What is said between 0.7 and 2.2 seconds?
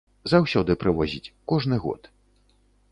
прывозіць, кожны год.